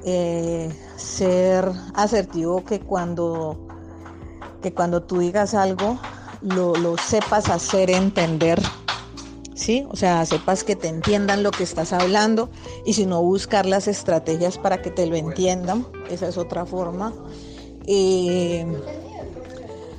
[0.05, 3.67] eh, ser asertivo que cuando,
[4.63, 5.99] que cuando tú digas algo
[6.43, 8.61] lo, lo, sepas hacer entender,
[9.61, 9.87] ¿sí?
[9.91, 12.49] O sea, sepas que te entiendan lo que estás hablando
[12.85, 17.13] y si no buscar las estrategias para que te lo entiendan, esa es otra forma.
[17.87, 18.67] Eh,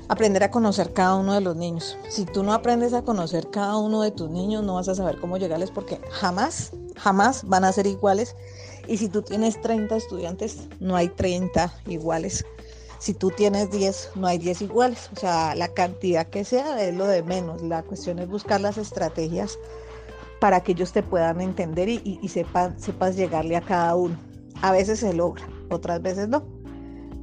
[0.09, 1.97] aprender a conocer cada uno de los niños.
[2.09, 5.19] Si tú no aprendes a conocer cada uno de tus niños, no vas a saber
[5.19, 8.35] cómo llegarles porque jamás, jamás van a ser iguales.
[8.87, 12.43] Y si tú tienes 30 estudiantes, no hay 30 iguales.
[13.01, 15.09] Si tú tienes 10, no hay 10 iguales.
[15.13, 17.61] O sea, la cantidad que sea es lo de menos.
[17.61, 19.59] La cuestión es buscar las estrategias
[20.39, 24.17] para que ellos te puedan entender y, y, sepas llegarle a cada uno.
[24.61, 26.61] A veces se logra, otras veces no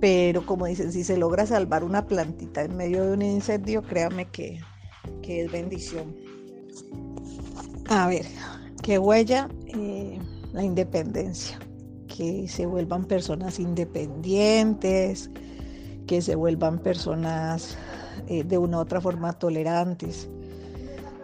[0.01, 4.27] pero como dicen, si se logra salvar una plantita en medio de un incendio, créame
[4.27, 4.61] que,
[5.27, 6.17] es bendición.
[7.89, 8.25] A ver,
[8.83, 9.49] ¿qué huella?
[9.67, 10.19] Eh,
[10.53, 11.59] la independencia,
[12.07, 15.31] que se vuelvan personas independientes,
[16.09, 17.77] que se vuelvan personas
[18.27, 20.29] eh, de una u otra forma tolerantes,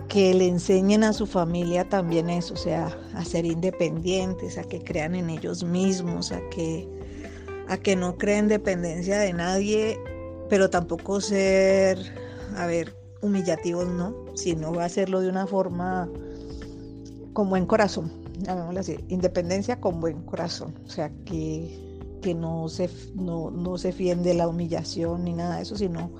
[0.08, 4.84] que le enseñen a su familia también eso, o sea, a ser independientes, a que
[4.84, 6.88] crean en ellos mismos, a que
[7.66, 9.98] a que no creen dependencia de nadie,
[10.50, 11.98] pero tampoco ser,
[12.56, 16.08] a ver, humillativos, no, sino hacerlo de una forma
[17.32, 21.93] con buen corazón, llamémoslo así, independencia con buen corazón, o sea, que,
[22.24, 26.10] que no, se, no, no se fíen de la humillación ni nada de eso, sino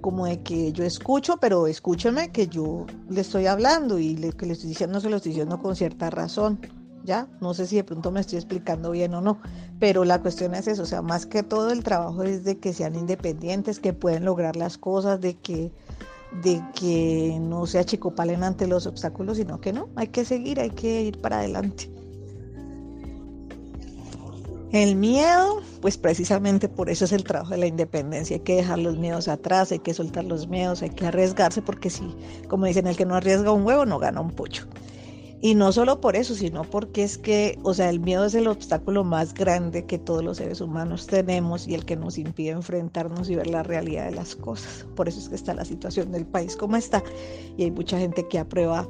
[0.00, 4.54] como de que yo escucho, pero escúcheme que yo le estoy hablando y que le
[4.54, 6.58] estoy diciendo se lo estoy diciendo con cierta razón.
[7.04, 7.28] ¿ya?
[7.40, 9.38] No sé si de pronto me estoy explicando bien o no,
[9.78, 12.72] pero la cuestión es eso, o sea, más que todo el trabajo es de que
[12.72, 15.70] sean independientes, que pueden lograr las cosas, de que
[16.42, 20.70] de que no se achicopalen ante los obstáculos, sino que no, hay que seguir, hay
[20.70, 21.90] que ir para adelante.
[24.72, 28.36] El miedo, pues precisamente por eso es el trabajo de la independencia.
[28.36, 31.88] Hay que dejar los miedos atrás, hay que soltar los miedos, hay que arriesgarse, porque
[31.88, 32.14] si,
[32.48, 34.64] como dicen, el que no arriesga un huevo no gana un pollo.
[35.40, 38.48] Y no solo por eso, sino porque es que, o sea, el miedo es el
[38.48, 43.30] obstáculo más grande que todos los seres humanos tenemos y el que nos impide enfrentarnos
[43.30, 44.84] y ver la realidad de las cosas.
[44.96, 47.04] Por eso es que está la situación del país como está.
[47.56, 48.88] Y hay mucha gente que aprueba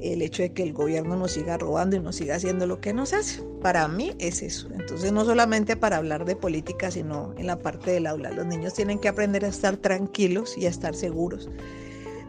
[0.00, 2.92] el hecho de que el gobierno nos siga robando y nos siga haciendo lo que
[2.92, 3.42] nos hace.
[3.62, 4.68] Para mí es eso.
[4.72, 8.30] Entonces, no solamente para hablar de política, sino en la parte del aula.
[8.30, 11.48] Los niños tienen que aprender a estar tranquilos y a estar seguros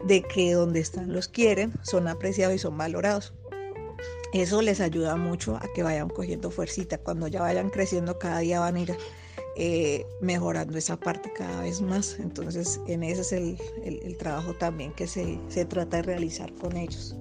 [0.06, 3.34] de que donde están los quieren, son apreciados y son valorados.
[4.34, 6.98] Eso les ayuda mucho a que vayan cogiendo fuercita.
[6.98, 8.98] Cuando ya vayan creciendo, cada día van a ir
[9.56, 12.18] eh, mejorando esa parte cada vez más.
[12.20, 16.78] Entonces, en ese es el, el, trabajo también que se, se trata de realizar con
[16.78, 17.18] ellos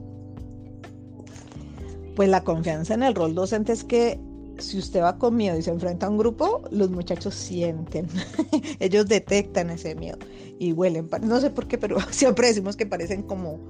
[2.17, 4.19] pues la confianza en el rol docente es que
[4.59, 8.09] si usted va con miedo y se enfrenta a un grupo, los muchachos sienten,
[8.81, 10.19] ellos detectan ese miedo
[10.59, 11.09] y huelen.
[11.23, 13.61] No sé por qué, pero siempre decimos que parecen como,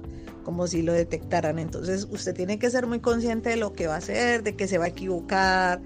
[0.43, 1.59] como si lo detectaran.
[1.59, 4.67] Entonces usted tiene que ser muy consciente de lo que va a hacer, de que
[4.67, 5.81] se va a equivocar,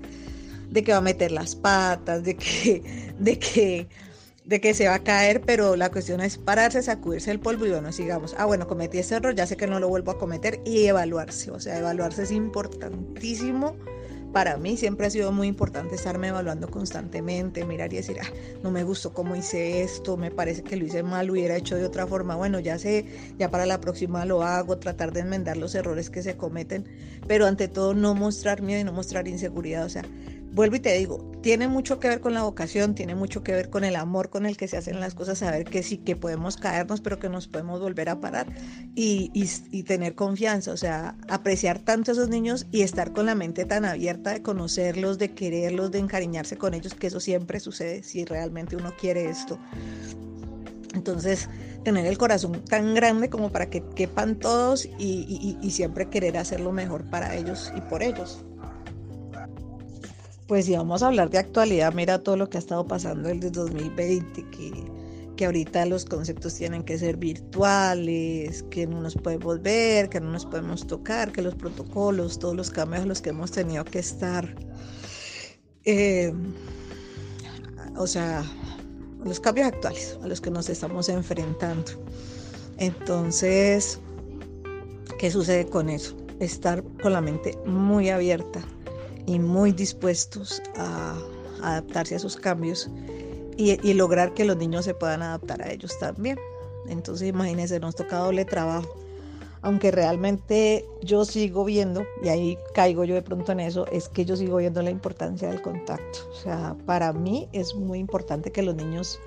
[0.69, 3.87] de que va a meter las patas, de que, de que
[4.45, 7.71] de que se va a caer, pero la cuestión es pararse, sacudirse el polvo y
[7.71, 8.35] bueno, sigamos.
[8.37, 11.51] Ah, bueno, cometí ese error, ya sé que no lo vuelvo a cometer y evaluarse.
[11.51, 13.75] O sea, evaluarse es importantísimo.
[14.33, 18.29] Para mí siempre ha sido muy importante estarme evaluando constantemente, mirar y decir, ah,
[18.63, 21.75] no me gustó cómo hice esto, me parece que lo hice mal, lo hubiera hecho
[21.75, 22.37] de otra forma.
[22.37, 23.05] Bueno, ya sé,
[23.37, 26.85] ya para la próxima lo hago, tratar de enmendar los errores que se cometen,
[27.27, 29.85] pero ante todo no mostrar miedo y no mostrar inseguridad.
[29.85, 30.05] O sea,
[30.53, 33.69] vuelvo y te digo, tiene mucho que ver con la vocación, tiene mucho que ver
[33.69, 36.57] con el amor con el que se hacen las cosas, saber que sí, que podemos
[36.57, 38.47] caernos, pero que nos podemos volver a parar
[38.93, 39.29] y,
[39.83, 43.85] tener confianza, o sea, apreciar tanto a esos niños y estar con la mente tan
[43.85, 48.75] abierta de conocerlos, de quererlos, de encariñarse con ellos, que eso siempre sucede si realmente
[48.75, 49.57] uno quiere esto.
[50.93, 51.49] Entonces,
[51.83, 56.59] tener el corazón tan grande como para que quepan todos y, y siempre querer hacer
[56.59, 58.43] lo mejor para ellos y por ellos.
[60.51, 63.51] Pues si vamos a hablar de actualidad, mira todo lo que ha estado pasando desde
[63.51, 64.83] 2020, que,
[65.37, 70.29] que ahorita los conceptos tienen que ser virtuales, que no nos podemos ver, que no
[70.29, 73.99] nos podemos tocar, que los protocolos, todos los cambios a los que hemos tenido que
[73.99, 74.53] estar,
[75.85, 76.33] eh,
[77.95, 78.43] o sea,
[79.23, 81.93] los cambios actuales a los que nos estamos enfrentando.
[82.77, 84.01] Entonces,
[85.17, 86.13] ¿qué sucede con eso?
[86.41, 88.61] Estar con la mente muy abierta
[89.25, 91.17] y muy dispuestos a,
[91.61, 92.89] adaptarse a sus cambios
[93.57, 96.39] y, lograr que los niños se puedan adaptar a ellos también.
[96.87, 98.97] Entonces imagínense, nos toca doble trabajo.
[99.61, 104.25] Aunque realmente yo sigo viendo, y ahí caigo yo de pronto en eso, es que
[104.25, 106.19] yo sigo viendo la importancia del contacto.
[106.31, 109.19] O sea, para mí es muy importante que los niños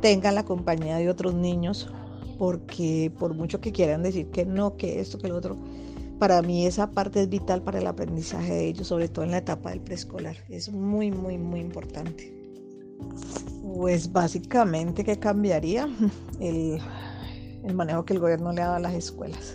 [0.00, 1.90] tengan la compañía de otros niños,
[2.38, 5.58] porque por mucho que quieran decir que no, que esto, que lo otro,
[6.18, 9.38] para mí esa parte es vital para el aprendizaje de ellos, sobre todo en la
[9.38, 10.36] etapa del preescolar.
[10.48, 12.32] Es muy, muy, muy importante.
[13.62, 15.88] Pues básicamente, ¿qué cambiaría?
[16.40, 16.80] El,
[17.74, 19.54] manejo que el gobierno le ha dado a las escuelas.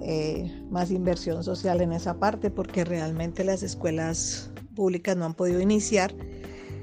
[0.00, 5.60] Eh, más inversión social en esa parte porque realmente las escuelas públicas no han podido
[5.60, 6.14] iniciar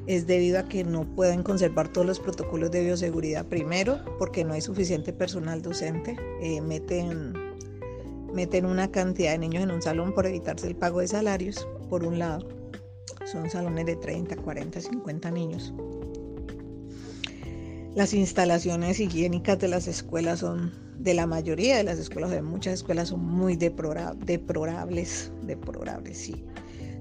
[0.08, 4.54] es debido a que no pueden conservar todos los protocolos de bioseguridad primero porque no
[4.54, 7.51] hay suficiente personal docente eh, meten
[8.34, 12.04] meten una cantidad de niños en un salón por evitarse el pago de salarios, por
[12.04, 12.48] un lado.
[13.26, 15.74] Son salones de 30, 40, 50 niños.
[17.96, 22.76] Las instalaciones higiénicas de las escuelas son, de la mayoría de las escuelas, de muchas
[22.76, 26.46] escuelas son muy deplorables, deplorables, sí.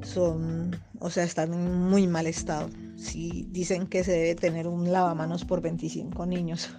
[0.03, 2.69] Son, o sea, están en muy mal estado.
[2.97, 6.71] Sí, dicen que se debe tener un lavamanos por 25 niños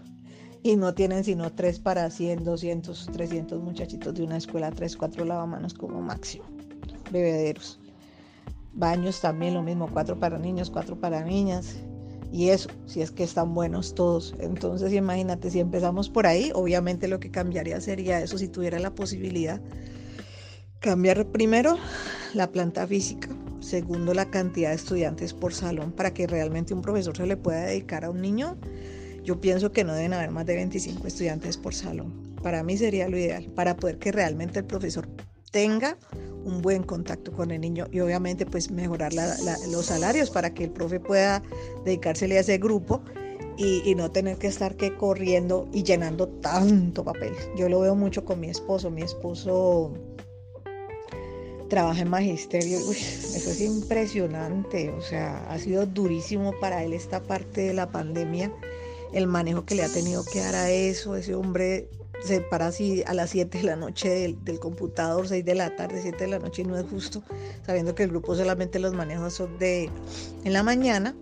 [0.64, 5.26] y no tienen sino tres para 100, 200, 300 muchachitos de una escuela, tres, cuatro
[5.26, 6.46] lavamanos como máximo,
[7.12, 7.80] bebederos.
[8.74, 11.78] Baños también lo mismo, cuatro para niños, cuatro para niñas.
[12.32, 14.34] Y eso, si es que están buenos todos.
[14.40, 18.96] Entonces imagínate, si empezamos por ahí, obviamente lo que cambiaría sería eso, si tuviera la
[18.96, 19.60] posibilidad.
[20.80, 21.78] Cambiar primero
[22.34, 23.28] la planta física,
[23.60, 27.66] segundo la cantidad de estudiantes por salón, para que realmente un profesor se le pueda
[27.66, 28.58] dedicar a un niño
[29.24, 32.36] yo pienso que no deben haber más de 25 estudiantes por salón.
[32.42, 35.08] Para mí sería lo ideal, para poder que realmente el profesor
[35.52, 35.98] tenga
[36.44, 40.72] un buen contacto con el niño y obviamente pues mejorar los salarios para que el
[40.72, 41.44] profe pueda
[41.86, 43.02] dedicársele a ese grupo
[43.58, 47.34] y, no tener que estar que corriendo y llenando tanto papel.
[47.56, 48.90] Yo lo veo mucho con mi esposo.
[48.90, 49.94] Mi esposo
[51.70, 52.80] trabaja en magisterio.
[52.80, 57.90] Uy, eso es impresionante, o sea, ha sido durísimo para él esta parte de la
[57.92, 58.52] pandemia,
[59.14, 61.90] el manejo que le ha tenido que dar a eso, ese hombre
[62.24, 66.00] se para así a las 7 de la noche del, computador, 6 de la tarde,
[66.02, 67.24] 7 de la noche y no es justo,
[67.66, 69.90] sabiendo que el grupo solamente los manejos son de
[70.44, 71.16] en la mañana,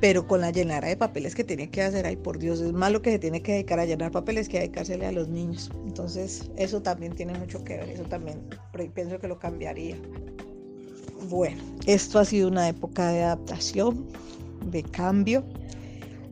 [0.00, 2.92] pero con la llenara de papeles que tiene que hacer, ay por Dios, es más
[2.92, 5.70] lo que se tiene que dedicar a llenar papeles que dedicársele a los niños.
[5.86, 8.42] Entonces, eso también tiene mucho que ver, eso también
[8.94, 9.96] pienso que lo cambiaría.
[11.28, 14.06] Bueno, esto ha sido una época de adaptación,
[14.70, 15.44] de cambio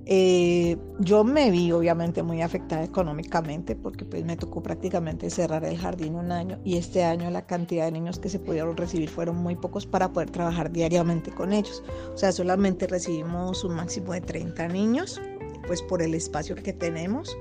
[0.04, 5.78] eh, yo me vi obviamente muy afectada económicamente porque pues me tocó prácticamente cerrar el
[5.78, 9.36] jardín un año y este año la cantidad de niños que se pudieron recibir fueron
[9.36, 11.84] muy pocos para poder trabajar diariamente con ellos.
[12.12, 15.20] O sea, solamente recibimos un máximo de 30 niños
[15.68, 17.36] pues por el espacio que tenemos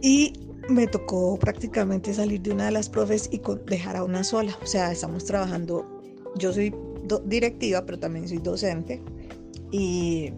[0.00, 0.32] y
[0.68, 4.56] me tocó prácticamente salir de una de las profes y dejar a una sola.
[4.62, 5.84] O sea, estamos trabajando,
[6.36, 6.72] yo soy
[7.24, 9.02] directiva pero también soy docente
[9.72, 10.32] y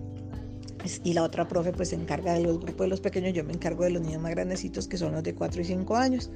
[1.05, 3.53] y la otra profe pues se encarga de los grupos de los pequeños, yo me
[3.53, 6.31] encargo de los niños más grandecitos que son los de 4 y 5 años.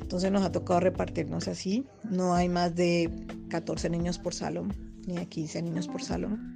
[0.00, 3.10] Entonces nos ha tocado repartirnos así, no hay más de
[3.48, 4.74] 14 niños por salón,
[5.06, 6.54] ni de 15 niños por salón.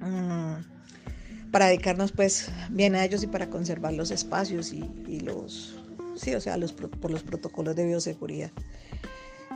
[0.00, 5.76] Mm, para dedicarnos pues bien a ellos y para conservar los espacios y, los,
[6.16, 8.50] sí, o sea, los, por los protocolos de bioseguridad.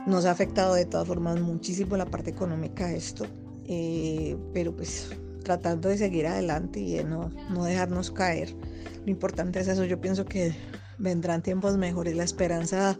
[0.07, 3.27] Nos ha afectado de todas formas muchísimo la parte económica esto,
[3.67, 5.09] eh, pero pues
[5.43, 8.55] tratando de seguir adelante y de no, no dejarnos caer.
[9.05, 10.53] Lo importante es eso, yo pienso que
[10.97, 12.97] vendrán tiempos mejores, la esperanza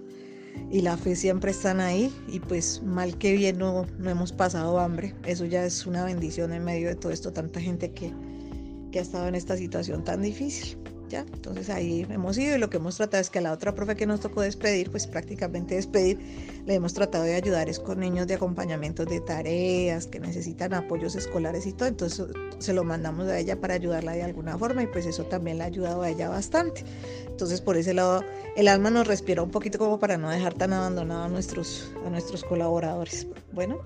[0.69, 4.79] y la fe siempre están ahí y pues mal que bien no, no hemos pasado
[4.79, 8.11] hambre, eso ya es una bendición en medio de todo esto, tanta gente que,
[8.91, 10.77] que ha estado en esta situación tan difícil.
[11.19, 13.95] Entonces ahí hemos ido y lo que hemos tratado es que a la otra profe
[13.95, 16.19] que nos tocó despedir, pues prácticamente despedir,
[16.65, 21.15] le hemos tratado de ayudar es con niños de acompañamiento de tareas, que necesitan apoyos
[21.15, 22.25] escolares y todo, entonces
[22.59, 25.63] se lo mandamos a ella para ayudarla de alguna forma y pues eso también le
[25.63, 26.83] ha ayudado a ella bastante.
[27.27, 28.23] Entonces por ese lado
[28.55, 32.09] el alma nos respira un poquito como para no dejar tan abandonado a nuestros, a
[32.09, 33.27] nuestros colaboradores.
[33.51, 33.81] Bueno.